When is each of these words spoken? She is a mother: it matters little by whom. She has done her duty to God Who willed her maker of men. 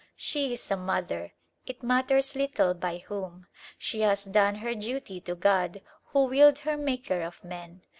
She 0.15 0.51
is 0.53 0.71
a 0.71 0.77
mother: 0.77 1.33
it 1.67 1.83
matters 1.83 2.35
little 2.35 2.73
by 2.73 3.03
whom. 3.07 3.45
She 3.77 4.01
has 4.01 4.23
done 4.23 4.55
her 4.55 4.73
duty 4.73 5.21
to 5.21 5.35
God 5.35 5.79
Who 6.05 6.23
willed 6.25 6.57
her 6.65 6.75
maker 6.75 7.21
of 7.21 7.43
men. 7.43 7.83